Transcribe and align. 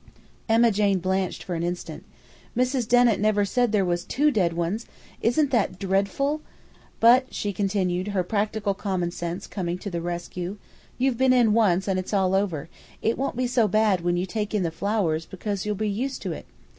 Emma 0.49 0.71
Jane 0.71 0.97
blenched 0.97 1.43
for 1.43 1.53
an 1.53 1.61
instant. 1.61 2.03
"Mrs. 2.57 2.87
Dennett 2.87 3.19
never 3.19 3.45
said 3.45 3.71
THERE 3.71 3.85
WAS 3.85 4.03
TWO 4.03 4.31
DEAD 4.31 4.53
ONES! 4.53 4.87
ISN'T 5.21 5.51
THAT 5.51 5.77
DREADFUL? 5.77 6.41
But," 6.99 7.31
she 7.31 7.53
continued, 7.53 8.07
her 8.07 8.23
practical 8.23 8.73
common 8.73 9.11
sense 9.11 9.45
coming 9.45 9.77
to 9.77 9.91
the 9.91 10.01
rescue, 10.01 10.57
"you've 10.97 11.19
been 11.19 11.33
in 11.33 11.53
once 11.53 11.87
and 11.87 11.99
it's 11.99 12.15
all 12.15 12.33
over; 12.33 12.67
it 13.03 13.15
won't 13.15 13.35
be 13.37 13.45
so 13.45 13.67
bad 13.67 14.01
when 14.01 14.17
you 14.17 14.25
take 14.25 14.55
in 14.55 14.63
the 14.63 14.71
flowers 14.71 15.27
because 15.27 15.67
you'll 15.67 15.75
be 15.75 15.87
used 15.87 16.23
to 16.23 16.31
it. 16.31 16.47